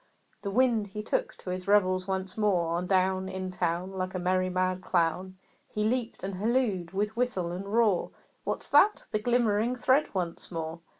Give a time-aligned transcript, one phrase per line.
[0.41, 4.17] The Wind, he took to his revels once more; On down In town, Like a
[4.17, 8.09] merry mad clown, He leaped and hallooed with whistle and roar,
[8.43, 10.79] "What's that?" The glimmering thread once more!